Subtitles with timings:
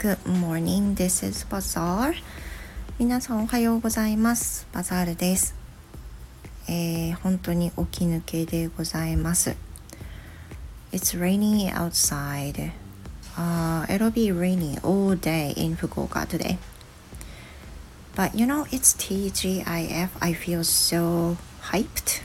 [0.00, 2.14] Good morning, this is Bazaar
[2.98, 5.54] 皆さんおはようございますバザールです、
[6.70, 9.54] えー、本当に起き抜けでございます
[10.90, 12.72] It's rainy outside、
[13.36, 16.56] uh, It'll be rainy all day in Fukuoka today
[18.16, 20.08] But you know, it's TGIF.
[20.18, 22.22] I feel so hyped.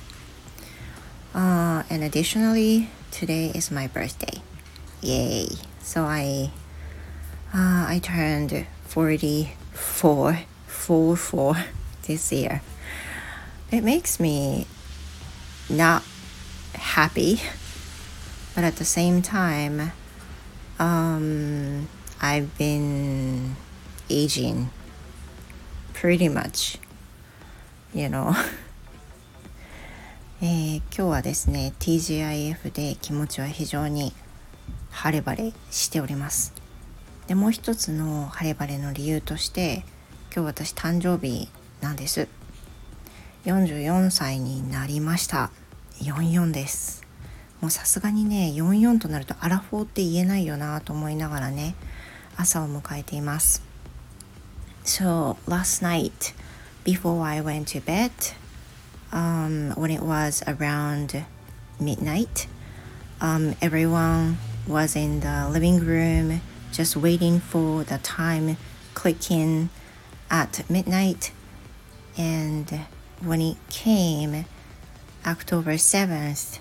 [1.34, 4.42] Uh, and additionally, today is my birthday.
[5.02, 5.50] Yay!
[5.82, 6.52] So I,
[7.55, 11.57] uh, I turned 44, 44
[12.07, 12.63] this year.
[13.71, 14.67] It makes me
[15.69, 16.03] not
[16.75, 17.41] happy,
[18.55, 19.93] but at the same time,
[20.79, 21.89] um,
[22.21, 23.57] I've been
[24.09, 24.71] aging
[25.93, 26.79] pretty much,
[27.93, 28.35] you know
[30.43, 34.15] えー、今日はですね TGIF で気持ちは非常に
[34.91, 36.55] 晴れ晴れしております
[37.28, 39.84] でもう一つの晴れ晴れの理由として
[40.34, 41.50] 今日私誕生日
[41.82, 42.28] なんです
[43.46, 45.50] 44歳になりました
[46.02, 47.04] 44です
[47.62, 51.76] もうさすがにね44となるとアラフォーって言えないよなと思いながらね
[52.38, 53.64] 朝を迎えています
[54.84, 56.36] So last night,
[56.84, 58.12] before I went to bed,
[59.12, 61.26] um, when it was around
[61.80, 62.48] midnight,
[63.20, 66.40] um, everyone was in the living room
[66.75, 68.57] just waiting for the time
[68.95, 69.71] clicking
[70.31, 71.33] at midnight.
[72.17, 72.87] And
[73.23, 74.45] when it came,
[75.27, 76.59] October 7th,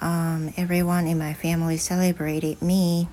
[0.00, 3.08] um, everyone in my family celebrated me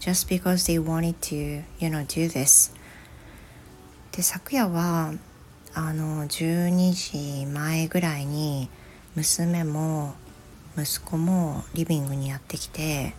[0.00, 2.70] just because they wanted to, you know, do this.
[4.12, 5.12] で昨夜は
[5.74, 8.68] あの12時前ぐらいに
[9.16, 10.14] 娘も
[10.78, 13.12] 息子もリビングにやってきて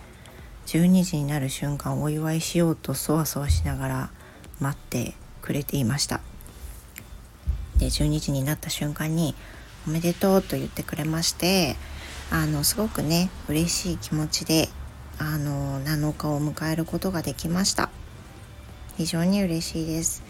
[0.70, 4.10] 12時になる瞬間お祝いしようとそわそわしながら
[4.60, 6.20] 待ってくれていました。
[7.78, 9.34] で12時になった瞬間に
[9.88, 11.74] 「おめでとう」と言ってくれまして
[12.30, 14.68] あのすごくね嬉しい気持ちで
[15.18, 17.90] あの7日を迎えることができました。
[18.96, 20.22] 非常に嬉しいです。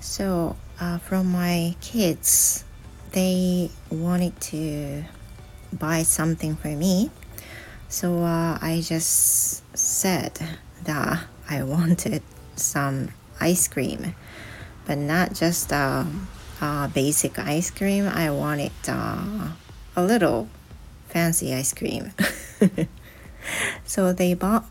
[0.00, 2.64] So, uh, from my kids,
[3.10, 5.04] they wanted to
[5.76, 7.10] buy something for me.
[7.88, 10.38] So, uh, I just said
[10.84, 12.22] that I wanted
[12.56, 13.10] some
[13.40, 14.14] ice cream,
[14.86, 16.06] but not just a,
[16.60, 18.06] a basic ice cream.
[18.06, 19.52] I wanted uh,
[19.94, 20.48] a little
[21.08, 22.12] fancy ice cream.
[23.84, 24.66] so, they bought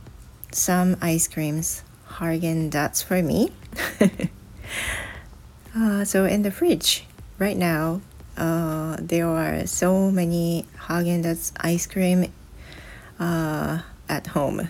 [0.52, 3.52] some ice creams, Hargen Dazs for me.
[5.78, 7.06] Uh, so in the fridge
[7.38, 8.00] right now,
[8.38, 12.32] uh, there are so many Haagen-Dazs ice cream
[13.20, 14.68] uh, at home.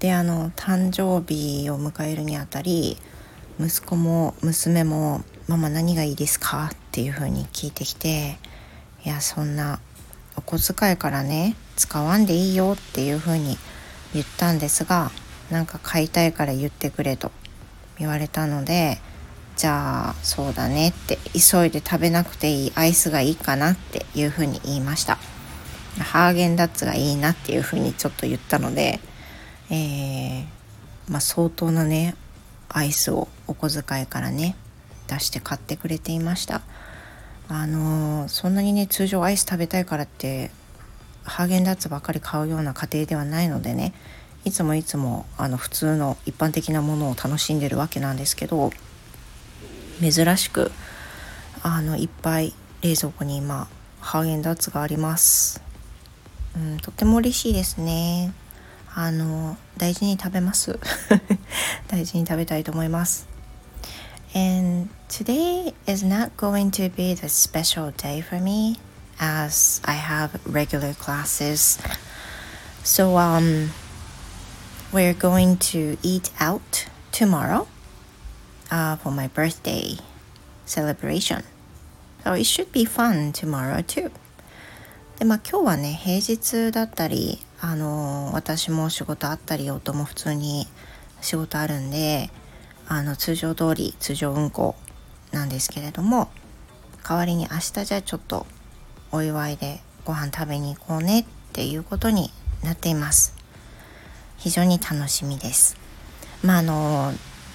[0.00, 2.98] であの誕生日を迎えるにあたり
[3.58, 8.38] 息子も娘も「ママ何がいいですか?」っていうふうに聞いてきて
[9.04, 9.80] 「いやそんな
[10.36, 13.56] お小遣いからね使わんでいいよ」っていうふうに
[14.12, 15.10] 言ったんですが
[15.50, 17.30] なんか買いたいから言ってくれと
[17.98, 19.00] 言われたので
[19.56, 25.18] じゃあそうだねって急いで食べなくていいアイスがいいかなっていうふうに言いました
[25.98, 29.00] ハーゲンダッツがいいなっていうふうにちょっと言ったので、
[29.70, 30.44] えー、
[31.08, 32.16] まあ、相当なね
[32.68, 34.56] アイスをお小遣いからね
[35.06, 36.62] 出して買ってくれていました。
[37.48, 40.50] あのー、そんなにね通常アイス食べたいからって
[41.24, 43.92] ハーゲンダッツばっかり買うような家庭ではないのでね
[44.44, 48.70] いつもいつもあの普通の一般的なものを楽しんでるわけなんですけど
[50.00, 50.70] 珍しく
[51.62, 53.68] あのいっぱい冷蔵庫に今
[54.00, 55.62] ハーゲンダッツがあります、
[56.55, 58.33] うん、とっても嬉しいですね
[58.93, 60.79] あの大事に食べます
[61.87, 63.27] 大事に食べたいと思います
[64.35, 68.77] And today is not going to be the special day for me
[69.19, 71.79] as I have regular classes.
[72.83, 73.71] So um
[74.91, 77.67] we're going to eat out tomorrow
[78.71, 79.97] uh, for my birthday
[80.65, 81.43] celebration.
[82.23, 84.11] So it should be fun tomorrow too.
[85.18, 90.66] で、まあ今日はね、平日だったり、あの私も仕事あったり、夫も普通に
[91.20, 92.30] 仕事あるんで、
[92.88, 94.74] あの、通常通り、通常運行
[95.32, 96.28] なんですけれども、
[97.08, 98.46] 代わりに明日じゃあちょっと
[99.12, 102.30] お祝いでご飯食べに行こうねっていうことに
[102.62, 103.36] なっています。
[104.38, 105.76] 非常に楽しみです。
[106.42, 107.12] まああの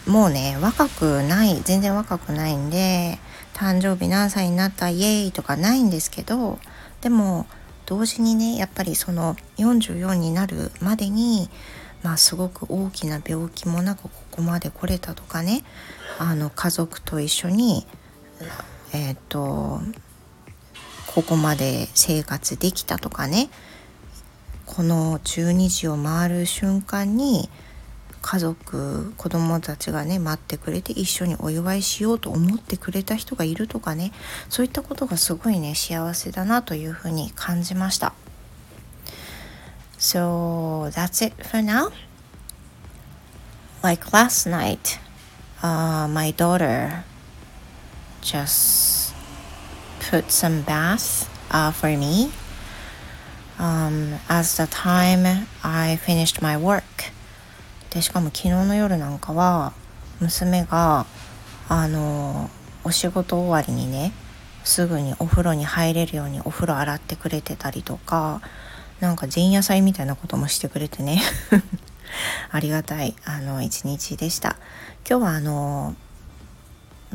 [0.07, 3.19] もうね若くない全然若くないんで
[3.53, 6.57] 誕生日何歳になったイエーイとかないんですけど
[7.01, 7.45] でも
[7.85, 11.49] 同時にねやっぱりその44になるまでに
[12.03, 15.63] まあすごく大きな病気もなくここまで来れたとかね
[16.17, 17.85] あの家族と一緒に
[18.93, 19.81] えっ、ー、と
[21.07, 23.49] ここまで生活できたとかね
[24.65, 27.49] この12時を回る瞬間に
[28.21, 34.11] 家族子供たちがね待ってくれて一緒にお祝いしようと思ってくれた人がいるとかね
[34.49, 38.13] そういったことがすごいね幸せだなというふうに感じました。
[39.97, 41.91] So that's it for now.
[43.83, 44.99] Like last night,
[45.61, 47.03] uh, my daughter
[48.21, 49.13] just
[49.99, 52.31] put some bath uh, for me
[53.59, 57.11] um, as the time I finished my work.
[57.91, 59.73] でしかも昨日の夜なんかは
[60.19, 61.05] 娘が
[61.67, 62.49] あの
[62.83, 64.11] お仕事終わりにね
[64.63, 68.41] すぐにお風呂に入れるようにお風呂洗ってくれてたりとか
[68.99, 71.21] なんか前夜祭みたいなこともしてくれてね。
[72.51, 74.57] ありがたいあの一日でした。
[75.09, 75.95] 今日はあの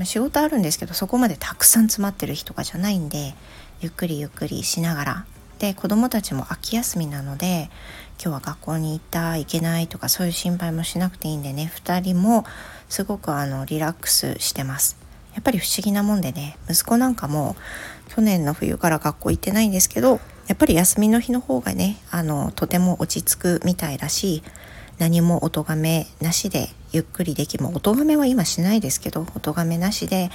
[0.05, 3.35] 仕事あるんですけどそこまでたくさん詰まってる日とかじゃないんで
[3.81, 5.25] ゆっくりゆっくりしながら。
[5.59, 7.71] で子供たちも秋休みなので
[8.25, 12.47] 今日は学校に行った行けないとかそういう心配もしなくていいんでね2人も
[12.89, 14.97] すごくあのリラックスしてます。
[15.35, 17.55] やっぱり不思議なもんでね息子なんかも
[18.09, 24.43] 去年の冬から学校行ってないんですけどやっぱり休みの日の方がねあのとても落ち着くみたいだし
[24.99, 30.31] 何もお咎めなしでゆっくりできもうお咎めは今しないですけどお咎めなしで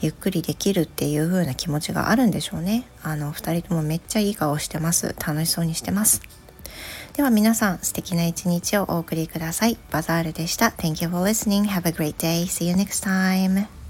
[0.00, 2.84] ゆっくりできるっていう風な気持ちがあるんでしょうね。
[3.02, 5.14] あの2人ともめっちゃいい顔してます。
[5.18, 6.22] 楽しそうにしてます。
[7.14, 13.83] では皆さん素敵な一日をお送りくださいバザールでした Thank you for listening Have a great day See you next time